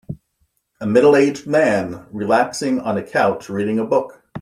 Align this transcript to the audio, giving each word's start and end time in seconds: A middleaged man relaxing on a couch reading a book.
A 0.79 0.87
middleaged 0.87 1.45
man 1.45 2.07
relaxing 2.11 2.79
on 2.79 2.97
a 2.97 3.03
couch 3.03 3.49
reading 3.49 3.77
a 3.77 3.85
book. 3.85 4.23